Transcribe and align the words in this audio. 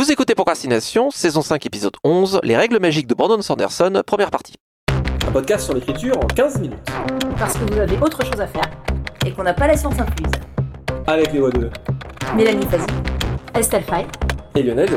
Vous 0.00 0.10
écoutez 0.10 0.34
Procrastination, 0.34 1.10
saison 1.10 1.42
5, 1.42 1.66
épisode 1.66 1.94
11, 2.04 2.40
Les 2.42 2.56
règles 2.56 2.78
magiques 2.80 3.06
de 3.06 3.12
Brandon 3.12 3.42
Sanderson, 3.42 4.02
première 4.06 4.30
partie. 4.30 4.54
Un 5.28 5.30
podcast 5.30 5.66
sur 5.66 5.74
l'écriture 5.74 6.16
en 6.16 6.26
15 6.26 6.58
minutes. 6.58 6.78
Parce 7.38 7.52
que 7.52 7.70
vous 7.70 7.78
avez 7.78 7.98
autre 7.98 8.24
chose 8.24 8.40
à 8.40 8.46
faire 8.46 8.64
et 9.26 9.32
qu'on 9.32 9.42
n'a 9.42 9.52
pas 9.52 9.66
la 9.66 9.76
science 9.76 10.00
infuse. 10.00 10.32
Avec 11.06 11.30
les 11.34 11.40
voix 11.40 11.50
de 11.50 11.68
Mélanie 12.34 12.64
Fazi, 12.64 12.86
Estelle 13.54 13.82
Fay. 13.82 14.06
et 14.56 14.62
Lionel. 14.62 14.88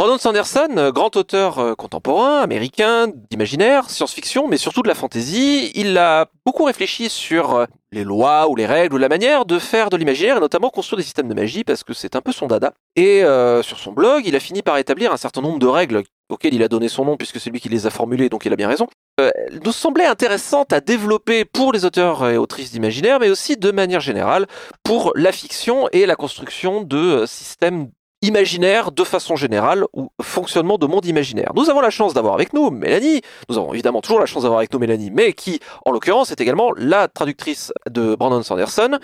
Brandon 0.00 0.16
Sanderson, 0.16 0.70
euh, 0.78 0.92
grand 0.92 1.14
auteur 1.16 1.58
euh, 1.58 1.74
contemporain, 1.74 2.40
américain, 2.40 3.08
d'imaginaire, 3.30 3.90
science-fiction, 3.90 4.48
mais 4.48 4.56
surtout 4.56 4.80
de 4.80 4.88
la 4.88 4.94
fantasy, 4.94 5.70
il 5.74 5.98
a 5.98 6.30
beaucoup 6.46 6.64
réfléchi 6.64 7.10
sur 7.10 7.54
euh, 7.54 7.66
les 7.92 8.02
lois 8.02 8.48
ou 8.48 8.56
les 8.56 8.64
règles 8.64 8.94
ou 8.94 8.96
la 8.96 9.10
manière 9.10 9.44
de 9.44 9.58
faire 9.58 9.90
de 9.90 9.98
l'imaginaire 9.98 10.38
et 10.38 10.40
notamment 10.40 10.70
construire 10.70 10.96
des 10.96 11.02
systèmes 11.02 11.28
de 11.28 11.34
magie 11.34 11.64
parce 11.64 11.84
que 11.84 11.92
c'est 11.92 12.16
un 12.16 12.22
peu 12.22 12.32
son 12.32 12.46
dada. 12.46 12.72
Et 12.96 13.20
sur 13.62 13.78
son 13.78 13.92
blog, 13.92 14.22
il 14.24 14.34
a 14.34 14.40
fini 14.40 14.62
par 14.62 14.78
établir 14.78 15.12
un 15.12 15.18
certain 15.18 15.42
nombre 15.42 15.58
de 15.58 15.66
règles 15.66 16.02
auxquelles 16.30 16.54
il 16.54 16.62
a 16.62 16.68
donné 16.68 16.88
son 16.88 17.04
nom 17.04 17.18
puisque 17.18 17.38
c'est 17.38 17.50
lui 17.50 17.60
qui 17.60 17.68
les 17.68 17.86
a 17.86 17.90
formulées, 17.90 18.30
donc 18.30 18.46
il 18.46 18.52
a 18.54 18.56
bien 18.56 18.68
raison. 18.68 18.86
Euh, 19.20 19.30
nous 19.64 19.72
semblaient 19.72 20.06
intéressantes 20.06 20.72
à 20.72 20.80
développer 20.80 21.44
pour 21.44 21.72
les 21.72 21.84
auteurs 21.84 22.26
et 22.26 22.38
autrices 22.38 22.72
d'imaginaire, 22.72 23.18
mais 23.20 23.28
aussi 23.28 23.56
de 23.56 23.70
manière 23.70 24.00
générale 24.00 24.46
pour 24.82 25.12
la 25.14 25.32
fiction 25.32 25.88
et 25.92 26.06
la 26.06 26.16
construction 26.16 26.82
de 26.82 27.24
systèmes 27.26 27.90
imaginaire 28.22 28.92
de 28.92 29.04
façon 29.04 29.36
générale 29.36 29.84
ou 29.94 30.10
fonctionnement 30.20 30.76
de 30.76 30.86
monde 30.86 31.06
imaginaire. 31.06 31.52
Nous 31.54 31.70
avons 31.70 31.80
la 31.80 31.90
chance 31.90 32.12
d'avoir 32.12 32.34
avec 32.34 32.52
nous 32.52 32.70
Mélanie, 32.70 33.22
nous 33.48 33.56
avons 33.56 33.72
évidemment 33.72 34.00
toujours 34.02 34.20
la 34.20 34.26
chance 34.26 34.42
d'avoir 34.42 34.58
avec 34.58 34.72
nous 34.72 34.78
Mélanie, 34.78 35.10
mais 35.10 35.32
qui 35.32 35.60
en 35.86 35.90
l'occurrence 35.90 36.30
est 36.30 36.40
également 36.40 36.72
la 36.76 37.08
traductrice 37.08 37.72
de 37.88 38.14
Brandon 38.14 38.42
Sanderson. 38.42 38.98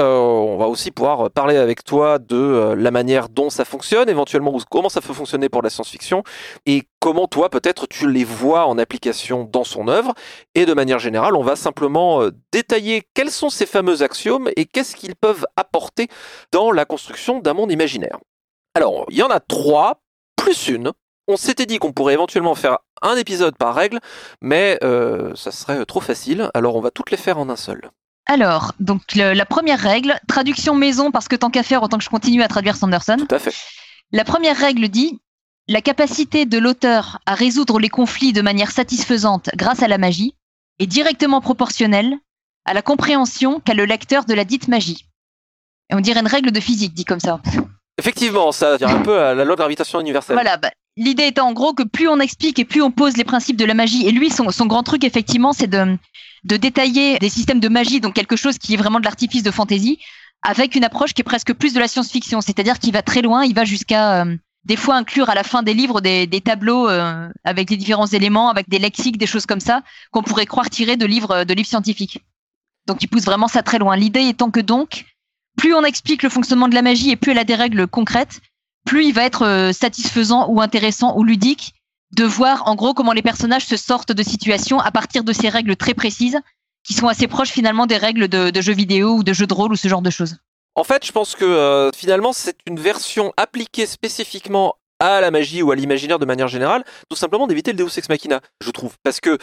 Euh, 0.00 0.16
on 0.16 0.56
va 0.56 0.68
aussi 0.68 0.90
pouvoir 0.90 1.30
parler 1.30 1.56
avec 1.56 1.84
toi 1.84 2.18
de 2.18 2.36
euh, 2.36 2.76
la 2.76 2.90
manière 2.90 3.28
dont 3.28 3.50
ça 3.50 3.64
fonctionne, 3.64 4.08
éventuellement 4.08 4.54
ou 4.54 4.60
comment 4.70 4.88
ça 4.88 5.00
peut 5.00 5.14
fonctionner 5.14 5.48
pour 5.48 5.62
la 5.62 5.70
science-fiction 5.70 6.22
et 6.66 6.84
comment 7.00 7.26
toi 7.26 7.50
peut-être 7.50 7.86
tu 7.88 8.08
les 8.10 8.24
vois 8.24 8.66
en 8.66 8.78
application 8.78 9.48
dans 9.50 9.64
son 9.64 9.88
œuvre. 9.88 10.14
Et 10.54 10.64
de 10.64 10.74
manière 10.74 10.98
générale, 11.00 11.34
on 11.34 11.42
va 11.42 11.56
simplement 11.56 12.22
euh, 12.22 12.30
détailler 12.52 13.02
quels 13.14 13.30
sont 13.30 13.50
ces 13.50 13.66
fameux 13.66 14.02
axiomes 14.02 14.48
et 14.56 14.64
qu'est-ce 14.64 14.94
qu'ils 14.94 15.16
peuvent 15.16 15.46
apporter 15.56 16.08
dans 16.52 16.70
la 16.70 16.84
construction 16.84 17.40
d'un 17.40 17.54
monde 17.54 17.72
imaginaire. 17.72 18.18
Alors, 18.74 19.06
il 19.10 19.16
y 19.16 19.22
en 19.22 19.28
a 19.28 19.40
trois, 19.40 20.00
plus 20.36 20.68
une. 20.68 20.92
On 21.28 21.36
s'était 21.36 21.66
dit 21.66 21.78
qu'on 21.78 21.92
pourrait 21.92 22.14
éventuellement 22.14 22.54
faire 22.54 22.78
un 23.02 23.16
épisode 23.16 23.56
par 23.56 23.74
règle, 23.74 24.00
mais 24.40 24.78
euh, 24.82 25.34
ça 25.36 25.52
serait 25.52 25.84
trop 25.86 26.00
facile, 26.00 26.50
alors 26.54 26.76
on 26.76 26.80
va 26.80 26.90
toutes 26.90 27.10
les 27.10 27.16
faire 27.16 27.38
en 27.38 27.48
un 27.48 27.56
seul. 27.56 27.90
Alors, 28.26 28.72
donc 28.80 29.14
le- 29.14 29.32
la 29.32 29.46
première 29.46 29.78
règle, 29.78 30.18
traduction 30.28 30.74
maison, 30.74 31.10
parce 31.10 31.28
que 31.28 31.36
tant 31.36 31.50
qu'à 31.50 31.62
faire, 31.62 31.82
autant 31.82 31.98
que 31.98 32.04
je 32.04 32.10
continue 32.10 32.42
à 32.42 32.48
traduire 32.48 32.76
Sanderson. 32.76 33.16
Tout 33.28 33.34
à 33.34 33.38
fait. 33.38 33.54
La 34.12 34.24
première 34.24 34.56
règle 34.56 34.88
dit 34.88 35.20
la 35.68 35.80
capacité 35.82 36.46
de 36.46 36.58
l'auteur 36.58 37.18
à 37.26 37.34
résoudre 37.34 37.78
les 37.78 37.88
conflits 37.88 38.32
de 38.32 38.42
manière 38.42 38.70
satisfaisante 38.72 39.50
grâce 39.54 39.82
à 39.82 39.88
la 39.88 39.98
magie 39.98 40.34
est 40.80 40.86
directement 40.86 41.40
proportionnelle 41.40 42.16
à 42.64 42.74
la 42.74 42.82
compréhension 42.82 43.60
qu'a 43.60 43.74
le 43.74 43.84
lecteur 43.84 44.24
de 44.24 44.34
la 44.34 44.44
dite 44.44 44.66
magie. 44.68 45.06
Et 45.90 45.94
on 45.94 46.00
dirait 46.00 46.20
une 46.20 46.26
règle 46.26 46.50
de 46.50 46.60
physique 46.60 46.94
dit 46.94 47.04
comme 47.04 47.20
ça. 47.20 47.40
Effectivement, 48.00 48.50
ça 48.50 48.78
tient 48.78 48.88
un 48.88 49.02
peu 49.02 49.20
à 49.20 49.34
la 49.34 49.44
loi 49.44 49.56
de 49.56 49.60
gravitation 49.60 50.00
universelle. 50.00 50.34
Voilà, 50.34 50.56
bah, 50.56 50.70
l'idée 50.96 51.26
étant 51.26 51.48
en 51.48 51.52
gros 51.52 51.74
que 51.74 51.82
plus 51.82 52.08
on 52.08 52.18
explique 52.18 52.58
et 52.58 52.64
plus 52.64 52.80
on 52.80 52.90
pose 52.90 53.14
les 53.18 53.24
principes 53.24 53.58
de 53.58 53.66
la 53.66 53.74
magie, 53.74 54.06
et 54.06 54.10
lui, 54.10 54.30
son, 54.30 54.46
grand 54.66 54.82
truc, 54.82 55.04
effectivement, 55.04 55.52
c'est 55.52 55.66
de, 55.66 55.98
détailler 56.44 57.18
des 57.18 57.28
systèmes 57.28 57.60
de 57.60 57.68
magie, 57.68 58.00
donc 58.00 58.14
quelque 58.14 58.36
chose 58.36 58.56
qui 58.56 58.72
est 58.72 58.78
vraiment 58.78 59.00
de 59.00 59.04
l'artifice 59.04 59.42
de 59.42 59.50
fantaisie, 59.50 59.98
avec 60.40 60.74
une 60.74 60.84
approche 60.84 61.12
qui 61.12 61.20
est 61.20 61.24
presque 61.24 61.52
plus 61.52 61.74
de 61.74 61.78
la 61.78 61.88
science-fiction, 61.88 62.40
c'est-à-dire 62.40 62.78
qu'il 62.78 62.94
va 62.94 63.02
très 63.02 63.20
loin, 63.20 63.44
il 63.44 63.54
va 63.54 63.66
jusqu'à 63.66 64.22
euh, 64.22 64.34
des 64.64 64.76
fois 64.76 64.96
inclure 64.96 65.28
à 65.28 65.34
la 65.34 65.42
fin 65.42 65.62
des 65.62 65.74
livres 65.74 66.00
des, 66.00 66.26
tableaux 66.42 66.88
euh, 66.88 67.28
avec 67.44 67.68
les 67.68 67.76
différents 67.76 68.06
éléments, 68.06 68.48
avec 68.48 68.66
des 68.70 68.78
lexiques, 68.78 69.18
des 69.18 69.26
choses 69.26 69.44
comme 69.44 69.60
ça, 69.60 69.82
qu'on 70.10 70.22
pourrait 70.22 70.46
croire 70.46 70.70
tirés 70.70 70.96
de 70.96 71.04
livres, 71.04 71.44
de 71.44 71.52
livres 71.52 71.68
scientifiques. 71.68 72.24
Donc 72.86 73.02
il 73.02 73.08
pousse 73.08 73.24
vraiment 73.24 73.48
ça 73.48 73.62
très 73.62 73.78
loin. 73.78 73.94
L'idée 73.94 74.26
étant 74.26 74.50
que 74.50 74.60
donc, 74.60 75.04
plus 75.60 75.74
on 75.74 75.84
explique 75.84 76.22
le 76.22 76.30
fonctionnement 76.30 76.68
de 76.68 76.74
la 76.74 76.80
magie 76.80 77.10
et 77.10 77.16
plus 77.16 77.32
elle 77.32 77.38
a 77.38 77.44
des 77.44 77.54
règles 77.54 77.86
concrètes, 77.86 78.40
plus 78.86 79.04
il 79.04 79.12
va 79.12 79.24
être 79.24 79.44
euh, 79.44 79.72
satisfaisant 79.72 80.48
ou 80.48 80.62
intéressant 80.62 81.18
ou 81.18 81.22
ludique 81.22 81.74
de 82.16 82.24
voir 82.24 82.66
en 82.66 82.74
gros 82.74 82.94
comment 82.94 83.12
les 83.12 83.20
personnages 83.20 83.66
se 83.66 83.76
sortent 83.76 84.12
de 84.12 84.22
situations 84.22 84.80
à 84.80 84.90
partir 84.90 85.22
de 85.22 85.34
ces 85.34 85.50
règles 85.50 85.76
très 85.76 85.92
précises 85.92 86.38
qui 86.82 86.94
sont 86.94 87.08
assez 87.08 87.28
proches 87.28 87.50
finalement 87.50 87.84
des 87.84 87.98
règles 87.98 88.26
de, 88.26 88.58
jeux 88.62 88.72
vidéo 88.72 89.16
ou 89.16 89.22
de 89.22 89.34
jeux 89.34 89.46
de 89.46 89.52
rôle 89.52 89.72
ou 89.72 89.76
ce 89.76 89.86
genre 89.86 90.00
de 90.00 90.08
choses. 90.08 90.36
En 90.76 90.82
fait, 90.82 91.04
je 91.04 91.12
pense 91.12 91.36
que 91.36 91.44
euh, 91.44 91.90
finalement, 91.94 92.32
c'est 92.32 92.56
une 92.66 92.80
version 92.80 93.34
appliquée 93.36 93.84
spécifiquement 93.84 94.76
à 94.98 95.20
la 95.20 95.30
magie 95.30 95.62
ou 95.62 95.72
à 95.72 95.76
l'imaginaire 95.76 96.18
de 96.18 96.24
manière 96.24 96.48
générale, 96.48 96.84
tout 97.10 97.16
simplement 97.16 97.46
d'éviter 97.46 97.72
le 97.72 97.76
Deus 97.76 97.98
Ex 97.98 98.08
Machina, 98.08 98.40
je 98.64 98.70
trouve. 98.70 98.94
Parce 99.02 99.20
que 99.20 99.36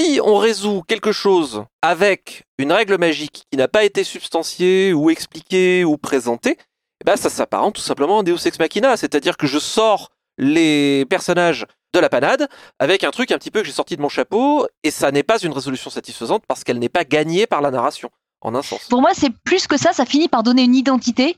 si 0.00 0.20
on 0.22 0.36
résout 0.36 0.82
quelque 0.86 1.12
chose 1.12 1.64
avec 1.82 2.44
une 2.58 2.72
règle 2.72 2.98
magique 2.98 3.44
qui 3.50 3.58
n'a 3.58 3.68
pas 3.68 3.84
été 3.84 4.04
substantiée 4.04 4.92
ou 4.92 5.10
expliquée 5.10 5.84
ou 5.84 5.98
présentée, 5.98 6.56
ben 7.04 7.16
ça 7.16 7.30
s'apparente 7.30 7.74
tout 7.74 7.82
simplement 7.82 8.18
à 8.18 8.20
un 8.20 8.22
Deus 8.22 8.46
Ex 8.46 8.58
Machina, 8.58 8.96
c'est-à-dire 8.96 9.36
que 9.36 9.46
je 9.46 9.58
sors 9.58 10.10
les 10.38 11.04
personnages 11.10 11.66
de 11.92 11.98
la 11.98 12.08
panade 12.08 12.48
avec 12.78 13.04
un 13.04 13.10
truc 13.10 13.30
un 13.32 13.38
petit 13.38 13.50
peu 13.50 13.60
que 13.60 13.66
j'ai 13.66 13.72
sorti 13.72 13.96
de 13.96 14.02
mon 14.02 14.08
chapeau 14.08 14.66
et 14.84 14.90
ça 14.90 15.10
n'est 15.10 15.22
pas 15.22 15.38
une 15.38 15.52
résolution 15.52 15.90
satisfaisante 15.90 16.44
parce 16.46 16.64
qu'elle 16.64 16.78
n'est 16.78 16.88
pas 16.88 17.04
gagnée 17.04 17.46
par 17.46 17.60
la 17.60 17.70
narration 17.70 18.10
en 18.40 18.54
un 18.54 18.62
sens. 18.62 18.86
Pour 18.88 19.02
moi, 19.02 19.10
c'est 19.12 19.32
plus 19.44 19.66
que 19.66 19.76
ça, 19.76 19.92
ça 19.92 20.06
finit 20.06 20.28
par 20.28 20.42
donner 20.42 20.62
une 20.62 20.74
identité, 20.74 21.36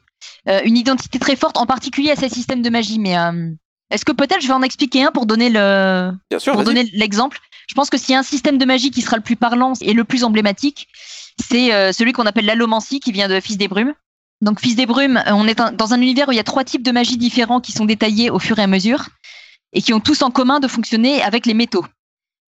euh, 0.48 0.60
une 0.64 0.76
identité 0.76 1.18
très 1.18 1.34
forte, 1.34 1.56
en 1.56 1.66
particulier 1.66 2.12
à 2.12 2.16
ces 2.16 2.28
systèmes 2.28 2.62
de 2.62 2.70
magie. 2.70 3.00
Mais 3.00 3.18
euh, 3.18 3.50
est-ce 3.90 4.04
que 4.04 4.12
peut-être 4.12 4.40
je 4.40 4.46
vais 4.46 4.52
en 4.52 4.62
expliquer 4.62 5.04
un 5.04 5.10
pour 5.10 5.26
donner 5.26 5.48
le, 5.50 6.12
Bien 6.30 6.38
sûr, 6.38 6.52
pour 6.52 6.62
donner 6.62 6.84
l'exemple? 6.92 7.38
Je 7.68 7.74
pense 7.74 7.90
que 7.90 7.96
s'il 7.98 8.12
y 8.12 8.16
a 8.16 8.18
un 8.18 8.22
système 8.24 8.58
de 8.58 8.64
magie 8.64 8.90
qui 8.90 9.02
sera 9.02 9.16
le 9.16 9.22
plus 9.22 9.36
parlant 9.36 9.72
et 9.80 9.92
le 9.92 10.04
plus 10.04 10.24
emblématique, 10.24 10.88
c'est 11.40 11.72
euh, 11.72 11.92
celui 11.92 12.12
qu'on 12.12 12.26
appelle 12.26 12.44
l'allomancie 12.46 13.00
qui 13.00 13.12
vient 13.12 13.28
de 13.28 13.40
Fils 13.40 13.56
des 13.56 13.68
Brumes. 13.68 13.94
Donc 14.40 14.60
Fils 14.60 14.76
des 14.76 14.86
Brumes, 14.86 15.18
euh, 15.26 15.32
on 15.32 15.46
est 15.46 15.54
dans 15.54 15.94
un 15.94 16.00
univers 16.00 16.28
où 16.28 16.32
il 16.32 16.36
y 16.36 16.40
a 16.40 16.44
trois 16.44 16.64
types 16.64 16.82
de 16.82 16.90
magie 16.92 17.16
différents 17.16 17.60
qui 17.60 17.72
sont 17.72 17.84
détaillés 17.84 18.30
au 18.30 18.38
fur 18.38 18.58
et 18.58 18.62
à 18.62 18.66
mesure 18.66 19.06
et 19.72 19.80
qui 19.80 19.94
ont 19.94 20.00
tous 20.00 20.22
en 20.22 20.30
commun 20.30 20.60
de 20.60 20.68
fonctionner 20.68 21.22
avec 21.22 21.46
les 21.46 21.54
métaux. 21.54 21.86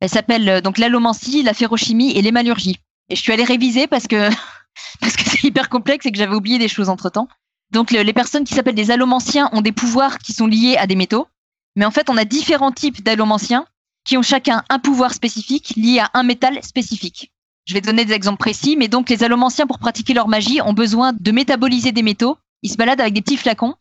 Elle 0.01 0.09
s'appelle 0.09 0.49
euh, 0.49 0.61
donc 0.61 0.77
l'allomancie, 0.77 1.43
la 1.43 1.53
ferrochimie 1.53 2.11
et 2.17 2.21
l'hémalurgie. 2.21 2.79
Et 3.09 3.15
je 3.15 3.21
suis 3.21 3.31
allée 3.31 3.43
réviser 3.43 3.87
parce 3.87 4.07
que 4.07 4.29
parce 4.99 5.15
que 5.15 5.23
c'est 5.29 5.43
hyper 5.43 5.69
complexe 5.69 6.05
et 6.05 6.11
que 6.11 6.17
j'avais 6.17 6.35
oublié 6.35 6.57
des 6.57 6.67
choses 6.67 6.89
entre 6.89 7.09
temps. 7.09 7.27
Donc 7.71 7.91
le- 7.91 8.01
les 8.01 8.13
personnes 8.13 8.43
qui 8.43 8.53
s'appellent 8.55 8.75
des 8.75 8.91
allomanciens 8.91 9.49
ont 9.53 9.61
des 9.61 9.71
pouvoirs 9.71 10.17
qui 10.17 10.33
sont 10.33 10.47
liés 10.47 10.75
à 10.77 10.87
des 10.87 10.95
métaux. 10.95 11.27
Mais 11.75 11.85
en 11.85 11.91
fait, 11.91 12.09
on 12.09 12.17
a 12.17 12.25
différents 12.25 12.71
types 12.71 13.03
d'allomanciens 13.03 13.65
qui 14.05 14.17
ont 14.17 14.21
chacun 14.21 14.63
un 14.69 14.79
pouvoir 14.79 15.13
spécifique 15.13 15.73
lié 15.75 15.99
à 15.99 16.09
un 16.13 16.23
métal 16.23 16.61
spécifique. 16.63 17.31
Je 17.65 17.73
vais 17.73 17.81
donner 17.81 18.03
des 18.03 18.13
exemples 18.13 18.39
précis, 18.39 18.75
mais 18.77 18.89
donc 18.89 19.09
les 19.09 19.23
allomanciens, 19.23 19.67
pour 19.67 19.79
pratiquer 19.79 20.13
leur 20.13 20.27
magie, 20.27 20.61
ont 20.61 20.73
besoin 20.73 21.13
de 21.13 21.31
métaboliser 21.31 21.91
des 21.91 22.03
métaux. 22.03 22.37
Ils 22.61 22.71
se 22.71 22.77
baladent 22.77 23.01
avec 23.01 23.13
des 23.13 23.21
petits 23.21 23.37
flacons 23.37 23.75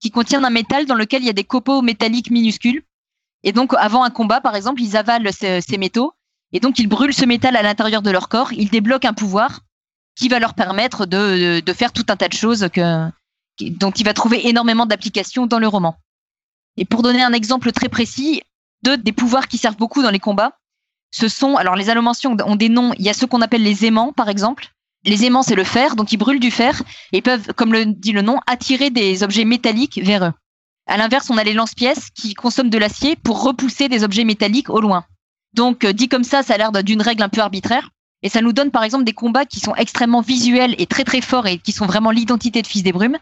qui 0.00 0.10
contiennent 0.10 0.44
un 0.44 0.50
métal 0.50 0.86
dans 0.86 0.94
lequel 0.94 1.22
il 1.22 1.26
y 1.26 1.30
a 1.30 1.34
des 1.34 1.44
copeaux 1.44 1.82
métalliques 1.82 2.30
minuscules. 2.30 2.82
Et 3.42 3.52
donc, 3.52 3.74
avant 3.76 4.04
un 4.04 4.10
combat, 4.10 4.40
par 4.40 4.54
exemple, 4.54 4.80
ils 4.80 4.96
avalent 4.96 5.30
ce- 5.32 5.60
ces 5.66 5.78
métaux. 5.78 6.12
Et 6.52 6.60
donc, 6.60 6.78
ils 6.78 6.88
brûlent 6.88 7.14
ce 7.14 7.24
métal 7.24 7.56
à 7.56 7.62
l'intérieur 7.62 8.02
de 8.02 8.10
leur 8.10 8.28
corps. 8.28 8.52
Ils 8.52 8.70
débloquent 8.70 9.08
un 9.08 9.14
pouvoir 9.14 9.60
qui 10.16 10.28
va 10.28 10.38
leur 10.38 10.54
permettre 10.54 11.06
de, 11.06 11.62
faire 11.74 11.92
tout 11.92 12.06
un 12.08 12.16
tas 12.16 12.28
de 12.28 12.34
choses 12.34 12.68
que, 12.72 13.10
dont 13.60 13.90
il 13.90 14.04
va 14.04 14.14
trouver 14.14 14.46
énormément 14.48 14.86
d'applications 14.86 15.46
dans 15.46 15.58
le 15.58 15.66
roman. 15.66 15.96
Et 16.76 16.84
pour 16.84 17.02
donner 17.02 17.22
un 17.22 17.32
exemple 17.32 17.72
très 17.72 17.88
précis, 17.88 18.42
deux 18.84 18.96
des 18.96 19.12
pouvoirs 19.12 19.48
qui 19.48 19.58
servent 19.58 19.76
beaucoup 19.76 20.02
dans 20.02 20.10
les 20.10 20.20
combats, 20.20 20.52
ce 21.10 21.28
sont, 21.28 21.56
alors 21.56 21.76
les 21.76 21.90
allomanciens 21.90 22.36
ont 22.44 22.56
des 22.56 22.68
noms, 22.68 22.92
il 22.98 23.04
y 23.04 23.08
a 23.08 23.14
ceux 23.14 23.26
qu'on 23.26 23.40
appelle 23.40 23.62
les 23.62 23.84
aimants, 23.84 24.12
par 24.12 24.28
exemple. 24.28 24.68
Les 25.04 25.24
aimants, 25.24 25.42
c'est 25.42 25.54
le 25.54 25.64
fer, 25.64 25.96
donc 25.96 26.12
ils 26.12 26.16
brûlent 26.16 26.40
du 26.40 26.50
fer 26.50 26.82
et 27.12 27.22
peuvent, 27.22 27.52
comme 27.54 27.72
le 27.72 27.86
dit 27.86 28.12
le 28.12 28.22
nom, 28.22 28.40
attirer 28.46 28.90
des 28.90 29.22
objets 29.22 29.44
métalliques 29.44 30.00
vers 30.02 30.24
eux. 30.24 30.32
À 30.86 30.96
l'inverse, 30.96 31.30
on 31.30 31.38
a 31.38 31.44
les 31.44 31.52
lance-pièces 31.54 32.10
qui 32.14 32.34
consomment 32.34 32.70
de 32.70 32.78
l'acier 32.78 33.16
pour 33.16 33.42
repousser 33.42 33.88
des 33.88 34.04
objets 34.04 34.24
métalliques 34.24 34.70
au 34.70 34.80
loin. 34.80 35.04
Donc, 35.54 35.84
euh, 35.84 35.92
dit 35.92 36.08
comme 36.08 36.24
ça, 36.24 36.42
ça 36.42 36.54
a 36.54 36.58
l'air 36.58 36.72
d'une 36.72 37.00
règle 37.00 37.22
un 37.22 37.28
peu 37.28 37.40
arbitraire. 37.40 37.90
Et 38.22 38.28
ça 38.28 38.40
nous 38.40 38.52
donne, 38.52 38.70
par 38.70 38.82
exemple, 38.82 39.04
des 39.04 39.12
combats 39.12 39.44
qui 39.44 39.60
sont 39.60 39.74
extrêmement 39.74 40.20
visuels 40.20 40.74
et 40.78 40.86
très 40.86 41.04
très 41.04 41.20
forts 41.20 41.46
et 41.46 41.58
qui 41.58 41.72
sont 41.72 41.86
vraiment 41.86 42.10
l'identité 42.10 42.62
de 42.62 42.66
Fils 42.66 42.82
des 42.82 42.92
Brumes. 42.92 43.18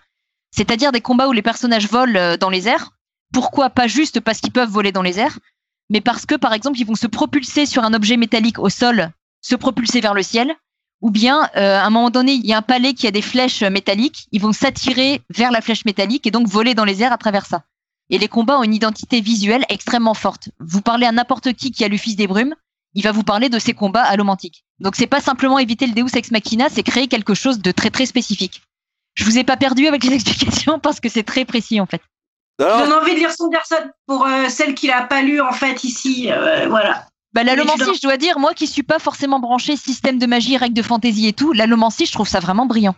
C'est-à-dire 0.55 0.93
des 0.93 1.01
combats 1.01 1.29
où 1.29 1.33
les 1.33 1.43
personnages 1.43 1.89
volent 1.89 2.19
euh, 2.19 2.37
dans 2.37 2.51
les 2.51 2.69
airs. 2.69 2.91
Pourquoi 3.33 3.71
Pas 3.71 3.87
juste 3.87 4.21
parce 4.21 4.41
qu'ils 4.41 4.53
peuvent 4.53 4.69
voler 4.69 4.93
dans 4.93 5.03
les 5.03 5.19
airs, 5.19 5.39
mais 5.93 6.01
parce 6.01 6.25
que, 6.25 6.35
par 6.35 6.55
exemple, 6.55 6.81
ils 6.81 6.87
vont 6.87 6.95
se 6.95 7.07
propulser 7.07 7.67
sur 7.67 7.85
un 7.85 7.93
objet 7.93 8.17
métallique 8.17 8.59
au 8.59 8.71
sol, 8.71 9.11
se 9.43 9.55
propulser 9.55 10.01
vers 10.01 10.15
le 10.15 10.23
ciel, 10.23 10.55
ou 11.03 11.11
bien, 11.11 11.51
euh, 11.57 11.79
à 11.79 11.85
un 11.85 11.91
moment 11.91 12.09
donné, 12.09 12.33
il 12.33 12.47
y 12.47 12.55
a 12.55 12.59
un 12.59 12.63
palais 12.63 12.95
qui 12.95 13.07
a 13.07 13.11
des 13.11 13.21
flèches 13.21 13.63
métalliques, 13.63 14.27
ils 14.33 14.41
vont 14.41 14.53
s'attirer 14.53 15.21
vers 15.29 15.51
la 15.51 15.61
flèche 15.61 15.85
métallique 15.85 16.27
et 16.27 16.31
donc 16.31 16.49
voler 16.49 16.75
dans 16.75 16.87
les 16.87 17.03
airs 17.03 17.13
à 17.13 17.19
travers 17.19 17.45
ça. 17.45 17.65
Et 18.09 18.19
les 18.19 18.29
combats 18.29 18.59
ont 18.59 18.63
une 18.63 18.75
identité 18.75 19.21
visuelle 19.21 19.67
extrêmement 19.69 20.15
forte. 20.15 20.49
Vous 20.61 20.81
parlez 20.81 21.07
à 21.07 21.13
n'importe 21.13 21.53
qui 21.53 21.73
qui 21.73 21.85
a 21.85 21.89
lu 21.89 21.99
Fils 21.99 22.17
des 22.17 22.27
Brumes, 22.27 22.55
il 22.95 23.03
va 23.03 23.13
vous 23.13 23.23
parler 23.23 23.51
de 23.51 23.59
ces 23.59 23.75
combats 23.75 24.03
allomantiques. 24.03 24.65
Donc 24.79 24.97
c'est 24.97 25.07
pas 25.07 25.21
simplement 25.21 25.59
éviter 25.59 25.87
le 25.87 25.93
Deus 25.93 26.17
Ex 26.17 26.31
Machina, 26.31 26.69
c'est 26.71 26.83
créer 26.83 27.09
quelque 27.09 27.35
chose 27.35 27.59
de 27.59 27.71
très 27.73 27.91
très 27.91 28.07
spécifique. 28.07 28.63
je 29.15 29.25
vous 29.25 29.39
ai 29.39 29.45
pas 29.45 29.59
perdu 29.59 29.87
avec 29.89 30.05
les 30.05 30.15
explications 30.15 30.79
parce 30.79 31.01
que 31.01 31.11
c'est 31.11 31.23
très 31.23 31.45
précis 31.45 31.81
en 31.81 31.87
fait. 31.87 32.01
Alors, 32.63 32.87
Donne 32.87 32.93
envie 32.93 33.15
de 33.15 33.19
lire 33.19 33.31
Sanderson 33.31 33.91
pour 34.07 34.27
euh, 34.27 34.49
celle 34.49 34.75
qui 34.75 34.87
l'a 34.87 35.03
pas 35.03 35.23
lu 35.23 35.41
en 35.41 35.53
fait 35.53 35.85
ici. 35.85 36.29
euh, 36.31 36.67
voilà. 36.69 37.07
Bah, 37.35 37.45
l'allomancie, 37.45 37.95
je 37.95 38.07
dois 38.07 38.19
dire, 38.19 38.39
moi 38.39 38.53
qui 38.53 38.67
suis 38.67 38.83
pas 38.83 38.99
forcément 38.99 39.41
branché 39.41 39.77
système 39.77 40.19
de 40.19 40.27
magie, 40.27 40.57
règles 40.57 40.75
de 40.75 40.83
fantasy 40.83 41.29
et 41.29 41.33
tout, 41.33 41.53
l'allomancie, 41.53 42.05
je 42.05 42.13
trouve 42.13 42.29
ça 42.29 42.41
vraiment 42.41 42.67
brillant. 42.67 42.95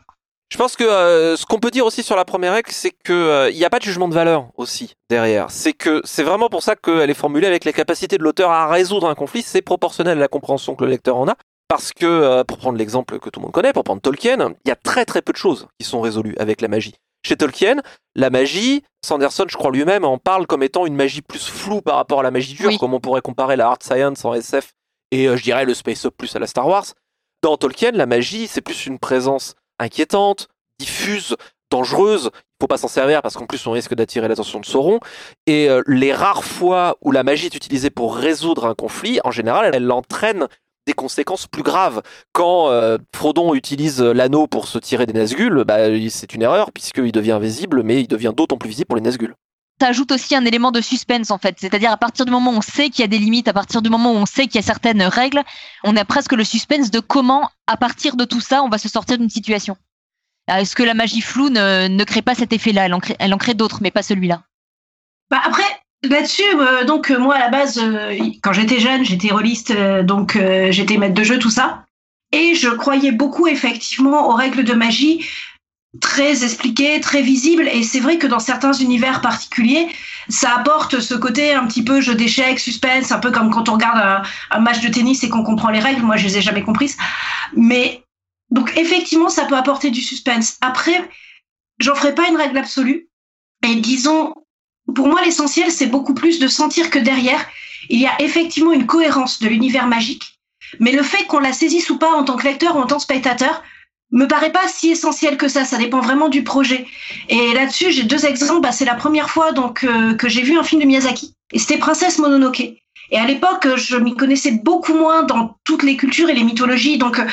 Je 0.51 0.59
pense 0.59 0.77
que 0.77 0.85
euh, 0.85 1.37
ce 1.37 1.47
qu'on 1.47 1.59
peut 1.59 1.71
dire 1.71 1.87
aussi 1.87 2.03
sur 2.03 2.17
la 2.17 2.25
première 2.25 2.53
règle, 2.53 2.71
c'est 2.71 2.91
que 2.91 3.13
euh, 3.13 3.51
il 3.51 3.57
n'y 3.57 3.65
a 3.65 3.71
pas 3.71 3.79
de 3.79 3.85
jugement 3.85 4.09
de 4.09 4.15
valeur 4.15 4.49
aussi 4.57 4.95
derrière. 5.09 5.51
C'est 5.51 5.73
que 5.73 6.01
c'est 6.05 6.23
vraiment 6.23 6.49
pour 6.49 6.63
ça 6.63 6.77
qu'elle 6.77 7.11
est 7.11 7.15
formulée 7.15 7.47
avec 7.47 7.65
la 7.65 7.73
capacité 7.73 8.19
de 8.19 8.23
l'auteur 8.23 8.51
à 8.51 8.69
résoudre 8.69 9.09
un 9.09 9.15
conflit. 9.15 9.43
C'est 9.43 9.63
proportionnel 9.63 10.19
à 10.19 10.21
la 10.21 10.29
compréhension 10.29 10.75
que 10.75 10.85
le 10.85 10.91
lecteur 10.91 11.17
en 11.17 11.29
a. 11.29 11.35
Parce 11.67 11.93
que, 11.93 12.05
euh, 12.05 12.45
pour 12.45 12.59
prendre 12.59 12.79
l'exemple 12.79 13.19
que 13.19 13.31
tout 13.31 13.41
le 13.41 13.45
monde 13.45 13.53
connaît, 13.53 13.73
pour 13.73 13.85
prendre 13.85 14.03
Tolkien, 14.03 14.53
il 14.65 14.69
y 14.69 14.71
a 14.71 14.77
très 14.77 15.05
très 15.05 15.23
peu 15.23 15.33
de 15.33 15.39
choses 15.39 15.67
qui 15.81 15.87
sont 15.87 16.01
résolues 16.01 16.37
avec 16.39 16.61
la 16.61 16.69
magie. 16.69 16.95
Chez 17.27 17.37
Tolkien, 17.37 17.77
la 18.15 18.31
magie, 18.31 18.83
Sanderson, 19.05 19.47
je 19.49 19.57
crois 19.57 19.71
lui-même, 19.71 20.05
en 20.05 20.19
parle 20.19 20.47
comme 20.47 20.63
étant 20.63 20.87
une 20.87 20.95
magie 20.95 21.23
plus 21.23 21.47
floue 21.47 21.81
par 21.81 21.97
rapport 21.97 22.21
à 22.21 22.23
la 22.23 22.31
magie 22.31 22.55
dure, 22.55 22.69
Oui. 22.69 22.79
comme 22.79 22.95
on 22.95 23.01
pourrait 23.01 23.23
comparer 23.23 23.57
la 23.57 23.67
hard 23.69 23.83
science 23.83 24.25
en 24.25 24.35
SF 24.35 24.73
et 25.11 25.27
euh, 25.29 25.37
je 25.37 25.43
dirais 25.43 25.65
le 25.65 25.75
space 25.75 26.05
up 26.07 26.15
plus 26.17 26.35
à 26.37 26.39
la 26.39 26.47
Star 26.47 26.67
Wars. 26.67 26.87
Dans 27.43 27.57
Tolkien, 27.57 27.93
la 27.93 28.07
magie, 28.07 28.47
c'est 28.47 28.61
plus 28.61 28.87
une 28.87 28.99
présence 28.99 29.55
inquiétante, 29.79 30.49
diffuse, 30.79 31.37
dangereuse. 31.71 32.31
Il 32.35 32.63
faut 32.63 32.67
pas 32.69 32.79
s'en 32.79 32.89
servir 32.89 33.21
parce 33.23 33.35
qu'en 33.35 33.47
plus 33.47 33.67
on 33.67 33.73
risque 33.73 33.95
d'attirer 33.95 34.29
l'attention 34.29 34.61
de 34.61 34.65
Sauron. 34.67 35.01
Et 35.47 35.69
euh, 35.69 35.83
les 35.87 36.13
rares 36.13 36.45
fois 36.45 36.97
où 37.03 37.11
la 37.13 37.23
magie 37.23 37.47
est 37.47 37.55
utilisée 37.55 37.91
pour 37.91 38.17
résoudre 38.17 38.67
un 38.67 38.75
conflit, 38.75 39.21
en 39.25 39.31
général, 39.31 39.67
elle, 39.67 39.75
elle 39.75 39.91
entraîne 39.93 40.47
des 40.87 40.93
conséquences 40.93 41.47
plus 41.47 41.63
graves. 41.63 42.03
Quand 42.33 42.69
euh, 42.71 42.99
Frodon 43.15 43.55
utilise 43.55 44.01
l'anneau 44.01 44.47
pour 44.47 44.69
se 44.69 44.79
tirer 44.79 45.07
des 45.07 45.13
Nazgûl, 45.13 45.65
bah, 45.65 45.79
c'est 46.11 46.35
une 46.35 46.43
erreur 46.43 46.73
puisqu'il 46.73 47.13
devient 47.13 47.33
invisible, 47.33 47.83
mais 47.83 48.01
il 48.01 48.09
devient 48.09 48.33
d'autant 48.37 48.57
plus 48.59 48.69
visible 48.69 48.87
pour 48.87 48.97
les 48.97 49.03
Nazgûl. 49.03 49.35
Ça 49.81 49.89
ajoute 49.89 50.13
aussi 50.13 50.37
un 50.37 50.45
élément 50.45 50.71
de 50.71 50.81
suspense 50.81 51.33
en 51.33 51.39
fait, 51.39 51.57
c'est-à-dire 51.59 51.91
à 51.91 51.97
partir 51.97 52.25
du 52.25 52.31
moment 52.31 52.53
où 52.53 52.57
on 52.57 52.63
sait 52.63 52.91
qu'il 52.91 53.01
y 53.01 53.05
a 53.05 53.09
des 53.09 53.19
limites, 53.19 53.49
à 53.49 53.53
partir 53.53 53.83
du 53.83 53.91
moment 53.91 54.13
où 54.13 54.17
on 54.17 54.27
sait 54.27 54.47
qu'il 54.47 54.55
y 54.55 54.59
a 54.59 54.63
certaines 54.63 55.03
règles, 55.03 55.43
on 55.83 55.97
a 55.97 56.05
presque 56.05 56.33
le 56.33 56.45
suspense 56.45 56.93
de 56.93 57.01
comment, 57.01 57.51
à 57.67 57.77
partir 57.77 58.15
de 58.15 58.25
tout 58.25 58.41
ça, 58.41 58.63
on 58.63 58.69
va 58.69 58.79
se 58.79 58.89
sortir 58.89 59.19
d'une 59.19 59.31
situation. 59.31 59.77
Euh, 60.49 60.59
Est-ce 60.59 60.77
que 60.77 60.85
la 60.85 60.95
magie 60.95 61.23
floue 61.23 61.49
ne, 61.49 61.89
ne 61.89 62.05
crée 62.05 62.23
pas 62.23 62.37
cet 62.37 62.53
effet-là? 62.53 62.87
Elle 62.87 62.95
en 62.95 63.01
crée, 63.01 63.17
elle 63.19 63.35
en 63.35 63.39
crée 63.39 63.55
d'autres, 63.55 63.79
mais 63.81 63.91
pas 63.91 64.03
celui-là. 64.03 64.43
Bah 65.31 65.41
après, 65.45 65.65
là-dessus, 66.09 66.43
euh, 66.59 66.85
donc 66.85 67.11
euh, 67.11 67.19
moi 67.19 67.35
à 67.37 67.39
la 67.39 67.49
base, 67.49 67.79
euh, 67.79 68.15
quand 68.43 68.53
j'étais 68.53 68.81
jeune, 68.81 69.05
j'étais 69.05 69.31
rôliste, 69.31 69.71
euh, 69.71 70.03
donc 70.03 70.37
euh, 70.37 70.71
j'étais 70.71 70.97
maître 70.97 71.15
de 71.15 71.25
jeu, 71.25 71.39
tout 71.39 71.51
ça. 71.51 71.85
Et 72.33 72.55
je 72.55 72.69
croyais 72.69 73.13
beaucoup 73.13 73.47
effectivement 73.47 74.29
aux 74.29 74.35
règles 74.35 74.65
de 74.65 74.75
magie 74.75 75.25
très 76.01 76.43
expliquées, 76.43 77.01
très 77.01 77.23
visibles. 77.23 77.69
Et 77.69 77.85
c'est 77.85 78.01
vrai 78.01 78.19
que 78.19 78.27
dans 78.27 78.41
certains 78.41 78.73
univers 78.73 79.21
particuliers, 79.21 79.87
ça 80.29 80.57
apporte 80.57 80.99
ce 81.01 81.15
côté 81.15 81.55
un 81.55 81.67
petit 81.67 81.85
peu 81.85 82.01
jeu 82.01 82.15
d'échecs, 82.15 82.59
suspense, 82.59 83.13
un 83.13 83.21
peu 83.21 83.31
comme 83.31 83.51
quand 83.51 83.69
on 83.69 83.75
regarde 83.75 83.99
un, 83.99 84.23
un 84.51 84.61
match 84.61 84.81
de 84.81 84.89
tennis 84.89 85.23
et 85.23 85.29
qu'on 85.29 85.45
comprend 85.45 85.71
les 85.71 85.79
règles. 85.79 86.03
Moi, 86.03 86.17
je 86.17 86.25
les 86.25 86.39
ai 86.39 86.43
jamais 86.43 86.63
comprises. 86.63 86.97
Mais 87.55 88.03
donc 88.51 88.77
effectivement, 88.77 89.29
ça 89.29 89.45
peut 89.45 89.57
apporter 89.57 89.91
du 89.91 90.01
suspense. 90.01 90.57
Après, 90.61 91.09
j'en 91.79 91.95
ferai 91.95 92.15
pas 92.15 92.29
une 92.29 92.37
règle 92.37 92.59
absolue. 92.59 93.09
Et 93.67 93.77
disons, 93.77 94.35
pour 94.93 95.09
moi, 95.09 95.23
l'essentiel, 95.23 95.71
c'est 95.71 95.87
beaucoup 95.87 96.15
plus 96.15 96.39
de 96.39 96.49
sentir 96.49 96.91
que 96.91 96.99
derrière, 96.99 97.47
il 97.89 98.01
y 98.01 98.07
a 98.07 98.21
effectivement 98.21 98.73
une 98.73 98.87
cohérence 98.87 99.41
de 99.41 99.49
l'univers 99.49 99.87
magique. 99.87 100.39
Mais 100.81 100.93
le 100.93 101.03
fait 101.03 101.25
qu'on 101.27 101.39
la 101.39 101.53
saisisse 101.53 101.91
ou 101.91 101.99
pas 101.99 102.13
en 102.13 102.25
tant 102.25 102.37
que 102.37 102.45
lecteur 102.45 102.77
ou 102.77 102.81
en 102.81 102.87
tant 102.87 102.97
que 102.97 103.03
spectateur, 103.03 103.63
me 104.11 104.27
paraît 104.27 104.53
pas 104.53 104.69
si 104.69 104.91
essentiel 104.91 105.37
que 105.37 105.49
ça. 105.49 105.65
Ça 105.65 105.77
dépend 105.77 106.01
vraiment 106.01 106.29
du 106.29 106.45
projet. 106.45 106.87
Et 107.29 107.53
là-dessus, 107.53 107.91
j'ai 107.91 108.05
deux 108.05 108.27
exemples. 108.27 108.61
Bah, 108.61 108.73
c'est 108.73 108.85
la 108.85 108.95
première 108.95 109.31
fois 109.31 109.53
donc 109.53 109.85
euh, 109.85 110.15
que 110.15 110.29
j'ai 110.29 110.43
vu 110.43 110.59
un 110.59 110.63
film 110.63 110.81
de 110.81 110.87
Miyazaki. 110.87 111.35
Et 111.53 111.59
c'était 111.59 111.79
Princesse 111.79 112.19
Mononoke. 112.19 112.61
Et 113.11 113.19
à 113.19 113.27
l'époque, 113.27 113.67
je 113.77 113.97
m'y 113.97 114.15
connaissais 114.15 114.53
beaucoup 114.53 114.95
moins 114.95 115.25
dans 115.25 115.57
toutes 115.65 115.83
les 115.83 115.97
cultures 115.97 116.31
et 116.31 116.35
les 116.35 116.45
mythologies, 116.45 116.99
donc 116.99 117.19
euh, 117.19 117.27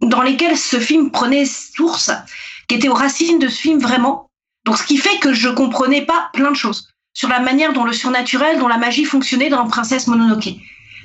dans 0.00 0.22
lesquelles 0.22 0.56
ce 0.56 0.78
film 0.78 1.10
prenait 1.10 1.44
source, 1.44 2.10
qui 2.68 2.76
était 2.76 2.88
aux 2.88 2.94
racines 2.94 3.38
de 3.38 3.48
ce 3.48 3.60
film 3.60 3.80
vraiment. 3.80 4.27
Donc, 4.68 4.76
ce 4.76 4.84
qui 4.84 4.98
fait 4.98 5.18
que 5.18 5.32
je 5.32 5.48
comprenais 5.48 6.02
pas 6.02 6.28
plein 6.34 6.50
de 6.50 6.56
choses 6.56 6.90
sur 7.14 7.30
la 7.30 7.40
manière 7.40 7.72
dont 7.72 7.84
le 7.84 7.94
surnaturel, 7.94 8.58
dont 8.58 8.68
la 8.68 8.76
magie 8.76 9.06
fonctionnait 9.06 9.48
dans 9.48 9.66
Princesse 9.66 10.08
Mononoke. 10.08 10.50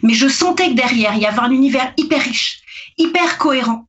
Mais 0.01 0.13
je 0.13 0.27
sentais 0.27 0.68
que 0.68 0.74
derrière, 0.74 1.15
il 1.15 1.21
y 1.21 1.25
avait 1.25 1.39
un 1.39 1.50
univers 1.50 1.94
hyper 1.95 2.21
riche, 2.21 2.60
hyper 2.98 3.38
cohérent. 3.38 3.86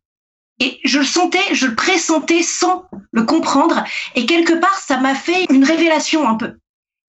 Et 0.61 0.79
je 0.85 1.01
le 1.01 1.05
sentais, 1.05 1.43
je 1.51 1.67
le 1.67 1.75
pressentais 1.75 2.45
sans 2.45 2.85
le 3.11 3.25
comprendre. 3.25 3.83
Et 4.15 4.27
quelque 4.27 4.53
part, 4.53 4.79
ça 4.79 4.99
m'a 4.99 5.17
fait 5.17 5.45
une 5.51 5.65
révélation 5.65 6.29
un 6.29 6.37
peu. 6.37 6.55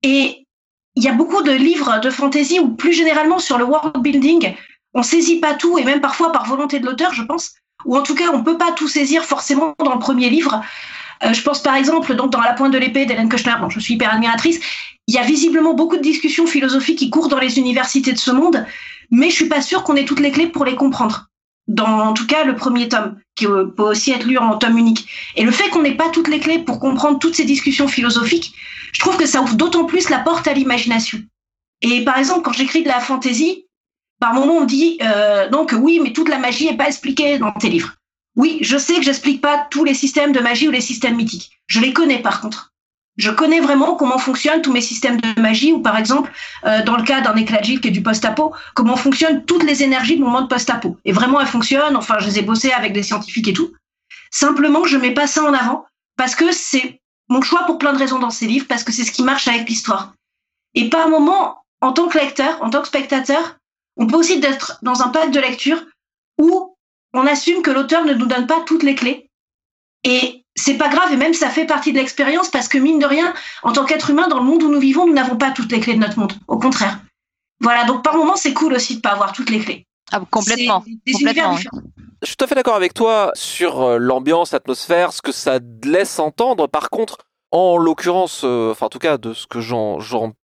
Et 0.01 0.47
il 0.95 1.03
y 1.03 1.07
a 1.07 1.13
beaucoup 1.13 1.43
de 1.43 1.51
livres 1.51 1.99
de 1.99 2.09
fantasy 2.09 2.57
ou 2.59 2.69
plus 2.69 2.93
généralement 2.93 3.37
sur 3.37 3.59
le 3.59 3.65
world 3.65 3.99
building, 3.99 4.55
on 4.95 5.03
saisit 5.03 5.39
pas 5.39 5.53
tout 5.53 5.77
et 5.77 5.83
même 5.83 6.01
parfois 6.01 6.31
par 6.31 6.47
volonté 6.47 6.79
de 6.79 6.87
l'auteur, 6.87 7.13
je 7.13 7.21
pense, 7.21 7.53
ou 7.85 7.95
en 7.95 8.01
tout 8.01 8.15
cas 8.15 8.31
on 8.33 8.43
peut 8.43 8.57
pas 8.57 8.71
tout 8.71 8.87
saisir 8.87 9.23
forcément 9.23 9.75
dans 9.77 9.93
le 9.93 9.99
premier 9.99 10.31
livre. 10.31 10.63
Euh, 11.23 11.33
je 11.33 11.41
pense 11.41 11.61
par 11.61 11.75
exemple 11.75 12.15
donc 12.15 12.31
dans 12.31 12.41
La 12.41 12.53
Pointe 12.53 12.73
de 12.73 12.77
l'épée 12.77 13.05
d'Hélène 13.05 13.29
Kushner, 13.29 13.55
dont 13.61 13.69
je 13.69 13.79
suis 13.79 13.95
hyper 13.95 14.13
admiratrice. 14.13 14.59
Il 15.07 15.15
y 15.15 15.19
a 15.19 15.23
visiblement 15.23 15.73
beaucoup 15.73 15.97
de 15.97 16.01
discussions 16.01 16.47
philosophiques 16.47 16.99
qui 16.99 17.09
courent 17.09 17.27
dans 17.27 17.39
les 17.39 17.59
universités 17.59 18.11
de 18.11 18.17
ce 18.17 18.31
monde, 18.31 18.65
mais 19.11 19.29
je 19.29 19.35
suis 19.35 19.47
pas 19.47 19.61
sûre 19.61 19.83
qu'on 19.83 19.95
ait 19.95 20.05
toutes 20.05 20.19
les 20.19 20.31
clés 20.31 20.47
pour 20.47 20.65
les 20.65 20.75
comprendre. 20.75 21.29
Dans 21.67 22.09
en 22.09 22.13
tout 22.13 22.27
cas 22.27 22.43
le 22.43 22.55
premier 22.55 22.89
tome, 22.89 23.17
qui 23.35 23.47
euh, 23.47 23.65
peut 23.65 23.83
aussi 23.83 24.11
être 24.11 24.25
lu 24.25 24.37
en 24.37 24.57
tome 24.57 24.77
unique. 24.77 25.07
Et 25.35 25.43
le 25.43 25.51
fait 25.51 25.69
qu'on 25.69 25.81
n'ait 25.81 25.95
pas 25.95 26.09
toutes 26.09 26.27
les 26.27 26.39
clés 26.39 26.59
pour 26.59 26.79
comprendre 26.79 27.19
toutes 27.19 27.35
ces 27.35 27.45
discussions 27.45 27.87
philosophiques, 27.87 28.53
je 28.93 28.99
trouve 28.99 29.17
que 29.17 29.25
ça 29.25 29.41
ouvre 29.41 29.55
d'autant 29.55 29.85
plus 29.85 30.09
la 30.09 30.19
porte 30.19 30.47
à 30.47 30.53
l'imagination. 30.53 31.19
Et 31.81 32.03
par 32.03 32.17
exemple, 32.17 32.41
quand 32.43 32.53
j'écris 32.53 32.83
de 32.83 32.87
la 32.87 32.99
fantaisie, 32.99 33.65
par 34.19 34.33
moment 34.33 34.57
on 34.57 34.65
dit 34.65 34.97
euh, 35.01 35.49
donc 35.49 35.73
oui, 35.77 35.99
mais 36.01 36.13
toute 36.13 36.29
la 36.29 36.39
magie 36.39 36.67
est 36.67 36.77
pas 36.77 36.87
expliquée 36.87 37.37
dans 37.37 37.51
tes 37.51 37.69
livres. 37.69 37.95
Oui, 38.35 38.59
je 38.61 38.77
sais 38.77 38.95
que 38.95 39.03
j'explique 39.03 39.41
pas 39.41 39.67
tous 39.69 39.83
les 39.83 39.93
systèmes 39.93 40.31
de 40.31 40.39
magie 40.39 40.67
ou 40.67 40.71
les 40.71 40.81
systèmes 40.81 41.15
mythiques. 41.15 41.59
Je 41.67 41.79
les 41.79 41.93
connais 41.93 42.19
par 42.21 42.41
contre. 42.41 42.73
Je 43.17 43.31
connais 43.31 43.61
vraiment 43.61 43.95
comment 43.95 44.17
fonctionnent 44.17 44.61
tous 44.61 44.73
mes 44.73 44.81
systèmes 44.81 45.21
de 45.21 45.39
magie, 45.39 45.71
ou 45.71 45.79
par 45.79 45.97
exemple, 45.97 46.31
euh, 46.65 46.83
dans 46.83 46.97
le 46.97 47.03
cas 47.03 47.21
d'un 47.21 47.35
éclat 47.35 47.61
de 47.61 47.79
qui 47.79 47.87
est 47.87 47.91
du 47.91 48.03
post-apo, 48.03 48.53
comment 48.73 48.97
fonctionnent 48.97 49.45
toutes 49.45 49.63
les 49.63 49.83
énergies 49.83 50.17
de 50.17 50.21
mon 50.21 50.29
monde 50.29 50.49
post-apo. 50.49 50.97
Et 51.05 51.13
vraiment, 51.13 51.39
elles 51.39 51.47
fonctionnent, 51.47 51.95
enfin, 51.95 52.15
je 52.19 52.25
les 52.25 52.39
ai 52.39 52.41
bossées 52.41 52.73
avec 52.73 52.91
des 52.91 53.03
scientifiques 53.03 53.47
et 53.47 53.53
tout. 53.53 53.71
Simplement, 54.31 54.83
je 54.83 54.97
mets 54.97 55.13
pas 55.13 55.27
ça 55.27 55.43
en 55.43 55.53
avant, 55.53 55.85
parce 56.17 56.35
que 56.35 56.51
c'est 56.51 56.99
mon 57.29 57.41
choix 57.41 57.63
pour 57.65 57.77
plein 57.77 57.93
de 57.93 57.97
raisons 57.97 58.19
dans 58.19 58.31
ces 58.31 58.47
livres, 58.47 58.65
parce 58.67 58.83
que 58.83 58.91
c'est 58.91 59.05
ce 59.05 59.13
qui 59.13 59.23
marche 59.23 59.47
avec 59.47 59.69
l'histoire. 59.69 60.13
Et 60.73 60.89
par 60.89 61.07
moment, 61.07 61.63
en 61.79 61.93
tant 61.93 62.09
que 62.09 62.17
lecteur, 62.17 62.61
en 62.61 62.69
tant 62.69 62.81
que 62.81 62.87
spectateur, 62.89 63.57
on 63.95 64.07
peut 64.07 64.17
aussi 64.17 64.41
être 64.43 64.79
dans 64.81 65.01
un 65.01 65.07
pack 65.07 65.31
de 65.31 65.39
lecture 65.39 65.81
où 66.37 66.64
on 67.15 67.25
assume 67.27 67.61
que 67.61 67.71
l'auteur 67.71 68.05
ne 68.05 68.13
nous 68.13 68.25
donne 68.25 68.47
pas 68.47 68.61
toutes 68.65 68.83
les 68.83 68.95
clés. 68.95 69.29
Et 70.03 70.45
c'est 70.55 70.77
pas 70.77 70.87
grave, 70.87 71.11
et 71.11 71.17
même 71.17 71.33
ça 71.33 71.49
fait 71.49 71.65
partie 71.65 71.91
de 71.91 71.97
l'expérience 71.97 72.49
parce 72.49 72.67
que 72.67 72.77
mine 72.77 72.99
de 72.99 73.05
rien, 73.05 73.33
en 73.63 73.73
tant 73.73 73.85
qu'être 73.85 74.09
humain, 74.09 74.27
dans 74.27 74.39
le 74.39 74.45
monde 74.45 74.63
où 74.63 74.71
nous 74.71 74.79
vivons, 74.79 75.07
nous 75.07 75.13
n'avons 75.13 75.35
pas 75.35 75.51
toutes 75.51 75.71
les 75.71 75.79
clés 75.79 75.95
de 75.95 75.99
notre 75.99 76.19
monde. 76.19 76.33
Au 76.47 76.57
contraire. 76.57 76.99
Voilà, 77.59 77.85
donc 77.85 78.03
par 78.03 78.15
moment, 78.15 78.35
c'est 78.35 78.53
cool 78.53 78.73
aussi 78.73 78.97
de 78.97 79.01
pas 79.01 79.11
avoir 79.11 79.33
toutes 79.33 79.49
les 79.49 79.59
clés. 79.59 79.85
Ah, 80.11 80.21
complètement. 80.29 80.83
Univers 81.05 81.53
oui. 81.53 81.63
Je 82.21 82.27
suis 82.27 82.37
tout 82.37 82.45
à 82.45 82.47
fait 82.47 82.55
d'accord 82.55 82.75
avec 82.75 82.93
toi 82.93 83.31
sur 83.33 83.81
euh, 83.81 83.97
l'ambiance, 83.97 84.51
l'atmosphère, 84.51 85.13
ce 85.13 85.21
que 85.21 85.31
ça 85.31 85.59
laisse 85.83 86.19
entendre. 86.19 86.67
Par 86.67 86.89
contre, 86.89 87.19
en 87.51 87.77
l'occurrence, 87.77 88.41
euh, 88.43 88.71
enfin 88.71 88.87
en 88.87 88.89
tout 88.89 88.99
cas 88.99 89.17
de 89.17 89.33
ce 89.33 89.47
que 89.47 89.61
j'en 89.61 89.99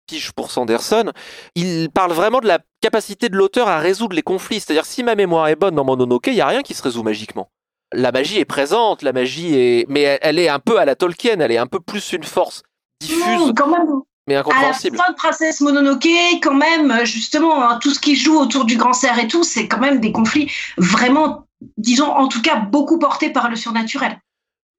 pige 0.06 0.32
pour 0.32 0.50
Sanderson, 0.50 1.12
il 1.54 1.90
parle 1.90 2.12
vraiment 2.12 2.40
de 2.40 2.46
la 2.46 2.58
capacité 2.80 3.28
de 3.28 3.36
l'auteur 3.36 3.68
à 3.68 3.78
résoudre 3.78 4.14
les 4.14 4.22
conflits. 4.22 4.60
C'est-à-dire 4.60 4.84
si 4.84 5.02
ma 5.02 5.14
mémoire 5.14 5.48
est 5.48 5.56
bonne 5.56 5.74
dans 5.74 5.84
Mononoke, 5.84 6.28
il 6.28 6.34
y 6.34 6.40
a 6.40 6.46
rien 6.46 6.62
qui 6.62 6.74
se 6.74 6.82
résout 6.82 7.02
magiquement. 7.02 7.50
La 7.92 8.12
magie 8.12 8.38
est 8.38 8.44
présente, 8.44 9.02
la 9.02 9.12
magie 9.12 9.54
est, 9.56 9.86
mais 9.88 10.02
elle, 10.02 10.18
elle 10.22 10.38
est 10.38 10.48
un 10.48 10.60
peu 10.60 10.78
à 10.78 10.84
la 10.84 10.94
Tolkien, 10.94 11.40
elle 11.40 11.50
est 11.50 11.58
un 11.58 11.66
peu 11.66 11.80
plus 11.80 12.12
une 12.12 12.22
force 12.22 12.62
diffuse, 13.00 13.24
Non, 13.24 13.52
quand 13.54 13.66
même, 13.66 13.88
mais 14.28 14.34
à 14.34 14.38
la 14.38 14.40
incompréhensible. 14.42 14.96
fin 14.96 15.10
de 15.10 15.16
Princesse 15.16 15.60
Mononoke, 15.60 16.06
quand 16.40 16.54
même, 16.54 17.04
justement, 17.04 17.68
hein, 17.68 17.78
tout 17.82 17.90
ce 17.92 17.98
qui 17.98 18.14
joue 18.14 18.38
autour 18.38 18.64
du 18.64 18.76
grand 18.76 18.92
cerf 18.92 19.18
et 19.18 19.26
tout, 19.26 19.42
c'est 19.42 19.66
quand 19.66 19.80
même 19.80 20.00
des 20.00 20.12
conflits 20.12 20.52
vraiment, 20.76 21.46
disons, 21.78 22.06
en 22.12 22.28
tout 22.28 22.42
cas, 22.42 22.56
beaucoup 22.56 22.98
portés 23.00 23.30
par 23.30 23.48
le 23.50 23.56
surnaturel. 23.56 24.20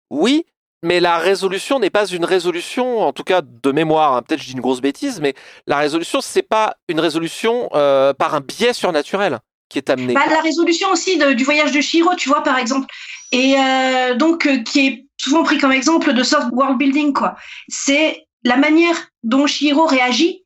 Oui, 0.10 0.46
mais 0.84 1.00
la 1.00 1.18
résolution 1.18 1.80
n'est 1.80 1.90
pas 1.90 2.08
une 2.08 2.26
résolution, 2.26 3.02
en 3.02 3.14
tout 3.14 3.24
cas 3.24 3.42
de 3.44 3.72
mémoire. 3.72 4.16
hein. 4.16 4.22
Peut-être 4.22 4.42
je 4.42 4.48
dis 4.48 4.54
une 4.54 4.62
grosse 4.62 4.82
bêtise, 4.82 5.20
mais 5.20 5.34
la 5.68 5.78
résolution 5.78 6.22
c'est 6.22 6.42
pas 6.42 6.76
une 6.88 7.00
résolution 7.00 7.70
euh, 7.74 8.14
par 8.14 8.36
un 8.36 8.42
biais 8.42 8.74
surnaturel 8.74 9.40
qui 9.70 9.78
est 9.78 9.90
amené. 9.90 10.14
Bah, 10.14 10.26
la 10.30 10.42
résolution 10.42 10.90
aussi 10.92 11.18
du 11.36 11.44
voyage 11.44 11.72
de 11.72 11.80
Shiro, 11.80 12.14
tu 12.16 12.28
vois, 12.28 12.44
par 12.44 12.58
exemple, 12.58 12.88
et 13.32 13.56
euh, 13.58 14.16
donc 14.16 14.46
euh, 14.46 14.58
qui 14.64 14.88
est 14.88 15.06
souvent 15.18 15.44
pris 15.44 15.58
comme 15.58 15.72
exemple 15.72 16.14
de 16.14 16.24
soft 16.24 16.48
world 16.52 16.78
building, 16.78 17.14
quoi. 17.14 17.36
C'est 17.70 18.26
la 18.44 18.58
manière 18.58 19.08
dont 19.24 19.48
Shiro 19.48 19.86
réagit. 19.86 20.44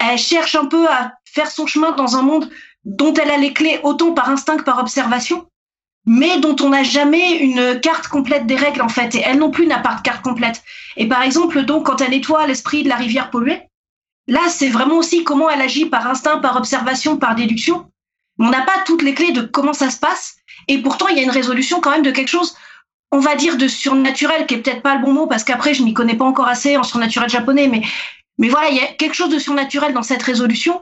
Elle 0.00 0.18
cherche 0.18 0.54
un 0.56 0.66
peu 0.66 0.88
à 0.88 1.12
faire 1.24 1.50
son 1.50 1.66
chemin 1.66 1.92
dans 1.92 2.16
un 2.16 2.22
monde 2.22 2.50
dont 2.84 3.14
elle 3.14 3.30
a 3.30 3.36
les 3.36 3.52
clés 3.52 3.80
autant 3.82 4.12
par 4.12 4.28
instinct 4.28 4.56
que 4.56 4.64
par 4.64 4.80
observation. 4.80 5.46
Mais 6.06 6.38
dont 6.38 6.56
on 6.60 6.70
n'a 6.70 6.82
jamais 6.82 7.38
une 7.38 7.80
carte 7.80 8.08
complète 8.08 8.46
des 8.46 8.56
règles 8.56 8.82
en 8.82 8.88
fait. 8.88 9.14
Et 9.14 9.22
elle 9.24 9.38
non 9.38 9.50
plus 9.50 9.66
n'a 9.66 9.82
carte 10.02 10.22
complète. 10.22 10.62
Et 10.96 11.08
par 11.08 11.22
exemple, 11.22 11.62
donc 11.62 11.86
quand 11.86 12.00
elle 12.00 12.10
nettoie 12.10 12.46
l'esprit 12.46 12.82
de 12.82 12.88
la 12.88 12.96
rivière 12.96 13.30
polluée, 13.30 13.62
là 14.26 14.40
c'est 14.48 14.68
vraiment 14.68 14.96
aussi 14.96 15.24
comment 15.24 15.48
elle 15.50 15.62
agit 15.62 15.86
par 15.86 16.06
instinct, 16.06 16.38
par 16.38 16.56
observation, 16.56 17.16
par 17.16 17.34
déduction. 17.34 17.86
On 18.38 18.50
n'a 18.50 18.62
pas 18.62 18.82
toutes 18.84 19.02
les 19.02 19.14
clés 19.14 19.32
de 19.32 19.42
comment 19.42 19.72
ça 19.72 19.90
se 19.90 19.98
passe. 19.98 20.36
Et 20.68 20.78
pourtant, 20.78 21.08
il 21.08 21.16
y 21.16 21.20
a 21.20 21.22
une 21.22 21.30
résolution 21.30 21.80
quand 21.80 21.90
même 21.90 22.02
de 22.02 22.10
quelque 22.10 22.28
chose, 22.28 22.56
on 23.12 23.20
va 23.20 23.36
dire, 23.36 23.56
de 23.56 23.68
surnaturel, 23.68 24.46
qui 24.46 24.54
est 24.54 24.58
peut-être 24.58 24.82
pas 24.82 24.96
le 24.96 25.02
bon 25.02 25.12
mot, 25.12 25.26
parce 25.26 25.44
qu'après, 25.44 25.74
je 25.74 25.82
m'y 25.82 25.94
connais 25.94 26.16
pas 26.16 26.24
encore 26.24 26.48
assez 26.48 26.76
en 26.76 26.82
surnaturel 26.82 27.28
japonais, 27.28 27.68
mais, 27.68 27.82
mais 28.38 28.48
voilà, 28.48 28.70
il 28.70 28.76
y 28.76 28.80
a 28.80 28.86
quelque 28.86 29.14
chose 29.14 29.30
de 29.30 29.38
surnaturel 29.38 29.92
dans 29.92 30.02
cette 30.02 30.22
résolution 30.22 30.80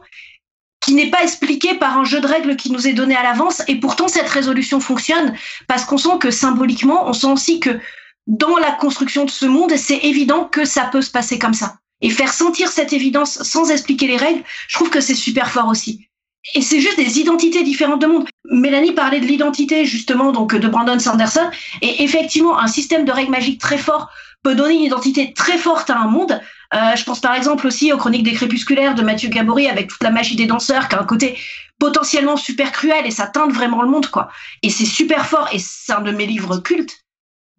qui 0.83 0.95
n'est 0.95 1.11
pas 1.11 1.23
expliqué 1.23 1.75
par 1.75 1.97
un 1.97 2.05
jeu 2.05 2.21
de 2.21 2.27
règles 2.27 2.57
qui 2.57 2.71
nous 2.71 2.87
est 2.87 2.93
donné 2.93 3.17
à 3.17 3.23
l'avance. 3.23 3.63
Et 3.69 3.77
pourtant, 3.77 4.09
cette 4.09 4.29
résolution 4.29 4.81
fonctionne 4.81 5.35
parce 5.69 5.85
qu'on 5.85 5.97
sent 5.97 6.19
que 6.21 6.31
symboliquement, 6.31 7.09
on 7.09 7.13
sent 7.13 7.29
aussi 7.29 7.61
que 7.61 7.81
dans 8.27 8.57
la 8.57 8.73
construction 8.73 9.25
de 9.25 9.31
ce 9.31 9.47
monde, 9.47 9.73
c'est 9.77 9.99
évident 9.99 10.45
que 10.45 10.65
ça 10.65 10.85
peut 10.85 11.03
se 11.03 11.11
passer 11.11 11.39
comme 11.39 11.55
ça. 11.55 11.77
Et 12.01 12.11
faire 12.11 12.33
sentir 12.35 12.69
cette 12.69 12.93
évidence 12.93 13.43
sans 13.43 13.71
expliquer 13.71 14.09
les 14.09 14.17
règles, 14.17 14.43
je 14.67 14.75
trouve 14.75 14.91
que 14.91 15.01
c'est 15.01 15.15
super 15.15 15.51
fort 15.51 15.69
aussi. 15.69 16.09
Et 16.55 16.63
c'est 16.63 16.81
juste 16.81 16.97
des 16.97 17.21
identités 17.21 17.63
différentes 17.63 18.03
de 18.03 18.07
monde. 18.07 18.29
Mélanie 18.51 18.93
parlait 18.93 19.21
de 19.21 19.27
l'identité 19.27 19.85
justement 19.85 20.33
donc 20.33 20.55
de 20.55 20.69
Brandon 20.69 20.99
Sanderson 20.99 21.49
et 21.81 22.03
effectivement 22.03 22.59
un 22.59 22.67
système 22.67 23.05
de 23.05 23.13
règles 23.13 23.31
magiques 23.31 23.61
très 23.61 23.79
fort 23.79 24.11
peut 24.43 24.55
donner 24.55 24.75
une 24.75 24.83
identité 24.83 25.33
très 25.33 25.57
forte 25.57 25.89
à 25.91 25.99
un 25.99 26.09
monde. 26.09 26.41
Euh, 26.75 26.97
je 26.97 27.05
pense 27.05 27.21
par 27.21 27.35
exemple 27.35 27.67
aussi 27.67 27.93
aux 27.93 27.97
Chroniques 27.97 28.25
des 28.25 28.33
Crépusculaires 28.33 28.95
de 28.95 29.03
Mathieu 29.03 29.29
Gabory 29.29 29.69
avec 29.69 29.89
toute 29.89 30.03
la 30.03 30.11
magie 30.11 30.37
des 30.37 30.47
danseurs 30.47 30.89
qui 30.89 30.97
a 30.97 31.01
un 31.01 31.05
côté 31.05 31.39
potentiellement 31.79 32.37
super 32.37 32.73
cruel 32.73 33.07
et 33.07 33.11
ça 33.11 33.27
teinte 33.27 33.53
vraiment 33.53 33.83
le 33.83 33.89
monde 33.89 34.09
quoi. 34.09 34.29
Et 34.63 34.71
c'est 34.71 34.85
super 34.85 35.27
fort 35.27 35.49
et 35.53 35.59
c'est 35.59 35.93
un 35.93 36.01
de 36.01 36.11
mes 36.11 36.27
livres 36.27 36.59
cultes. 36.59 36.99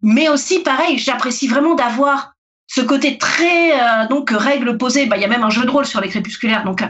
Mais 0.02 0.28
aussi 0.28 0.60
pareil, 0.60 0.98
j'apprécie 0.98 1.48
vraiment 1.48 1.74
d'avoir 1.74 2.32
ce 2.66 2.82
côté 2.82 3.16
très 3.16 3.80
euh, 3.80 4.06
donc 4.08 4.30
règles 4.30 4.76
posées. 4.76 5.06
Bah 5.06 5.16
il 5.16 5.22
y 5.22 5.24
a 5.24 5.28
même 5.28 5.44
un 5.44 5.50
jeu 5.50 5.64
de 5.64 5.70
rôle 5.70 5.86
sur 5.86 6.02
les 6.02 6.08
Crépusculaires 6.08 6.64
donc 6.64 6.82
euh, 6.82 6.86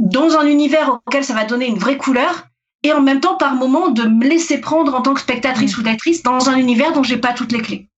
dans 0.00 0.36
un 0.36 0.46
univers 0.46 0.98
auquel 1.06 1.24
ça 1.24 1.34
va 1.34 1.44
donner 1.44 1.66
une 1.66 1.78
vraie 1.78 1.98
couleur 1.98 2.46
et 2.82 2.92
en 2.92 3.02
même 3.02 3.20
temps 3.20 3.36
par 3.36 3.54
moment 3.54 3.90
de 3.90 4.04
me 4.04 4.26
laisser 4.26 4.58
prendre 4.58 4.94
en 4.94 5.02
tant 5.02 5.12
que 5.12 5.20
spectatrice 5.20 5.76
mmh. 5.76 5.80
ou 5.80 5.84
lectrice 5.84 6.22
dans 6.22 6.48
un 6.48 6.56
univers 6.56 6.92
dont 6.92 7.02
j'ai 7.02 7.18
pas 7.18 7.34
toutes 7.34 7.52
les 7.52 7.60
clés. 7.60 7.88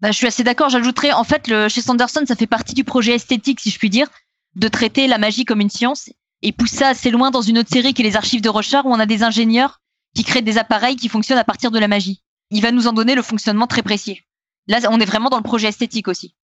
Bah, 0.00 0.10
je 0.10 0.16
suis 0.16 0.26
assez 0.26 0.42
d'accord. 0.42 0.68
J'ajouterais, 0.68 1.12
en 1.12 1.22
fait, 1.22 1.46
le, 1.46 1.68
chez 1.68 1.80
Sanderson, 1.80 2.24
ça 2.26 2.34
fait 2.34 2.48
partie 2.48 2.74
du 2.74 2.82
projet 2.82 3.14
esthétique, 3.14 3.60
si 3.60 3.70
je 3.70 3.78
puis 3.78 3.88
dire, 3.88 4.08
de 4.56 4.66
traiter 4.66 5.06
la 5.06 5.18
magie 5.18 5.44
comme 5.44 5.60
une 5.60 5.70
science 5.70 6.10
et 6.42 6.52
pousse 6.52 6.72
ça 6.72 6.88
assez 6.88 7.10
loin 7.10 7.30
dans 7.30 7.40
une 7.40 7.58
autre 7.58 7.70
série 7.70 7.94
qui 7.94 8.02
est 8.02 8.04
les 8.04 8.16
archives 8.16 8.42
de 8.42 8.48
Rochard 8.48 8.86
où 8.86 8.92
on 8.92 8.98
a 8.98 9.06
des 9.06 9.22
ingénieurs 9.22 9.80
qui 10.14 10.24
créent 10.24 10.42
des 10.42 10.58
appareils 10.58 10.96
qui 10.96 11.08
fonctionnent 11.08 11.38
à 11.38 11.44
partir 11.44 11.70
de 11.70 11.78
la 11.78 11.88
magie. 11.88 12.22
Il 12.50 12.60
va 12.60 12.72
nous 12.72 12.88
en 12.88 12.92
donner 12.92 13.14
le 13.14 13.22
fonctionnement 13.22 13.66
très 13.66 13.82
précis. 13.82 14.20
Là, 14.66 14.80
on 14.90 15.00
est 15.00 15.06
vraiment 15.06 15.30
dans 15.30 15.36
le 15.36 15.42
projet 15.42 15.68
esthétique 15.68 16.08
aussi. 16.08 16.34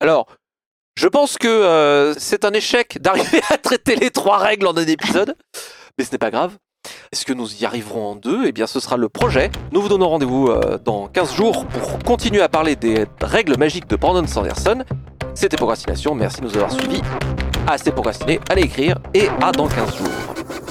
Alors, 0.00 0.28
je 0.96 1.08
pense 1.08 1.38
que 1.38 1.48
euh, 1.48 2.14
c'est 2.18 2.44
un 2.44 2.52
échec 2.52 2.98
d'arriver 3.00 3.40
à 3.50 3.58
traiter 3.58 3.96
les 3.96 4.10
trois 4.10 4.38
règles 4.38 4.66
en 4.66 4.76
un 4.76 4.86
épisode, 4.86 5.36
mais 5.98 6.04
ce 6.04 6.12
n'est 6.12 6.18
pas 6.18 6.30
grave. 6.30 6.56
Est-ce 7.12 7.24
que 7.24 7.32
nous 7.32 7.54
y 7.56 7.64
arriverons 7.64 8.12
en 8.12 8.16
deux? 8.16 8.44
Eh 8.46 8.52
bien, 8.52 8.66
ce 8.66 8.78
sera 8.78 8.96
le 8.96 9.08
projet. 9.08 9.50
Nous 9.72 9.80
vous 9.80 9.88
donnons 9.88 10.08
rendez-vous 10.08 10.48
euh, 10.48 10.78
dans 10.78 11.08
15 11.08 11.34
jours 11.34 11.66
pour 11.66 11.98
continuer 12.00 12.42
à 12.42 12.48
parler 12.48 12.76
des 12.76 13.06
règles 13.20 13.56
magiques 13.56 13.88
de 13.88 13.96
Brandon 13.96 14.26
Sanderson. 14.26 14.84
C'était 15.34 15.56
Procrastination, 15.56 16.14
merci 16.14 16.40
de 16.40 16.46
nous 16.46 16.54
avoir 16.54 16.70
suivis. 16.70 17.00
Assez 17.66 17.90
procrastiné, 17.90 18.38
allez 18.50 18.62
écrire 18.62 18.98
et 19.14 19.28
à 19.42 19.50
dans 19.50 19.66
15 19.66 19.96
jours. 19.96 20.63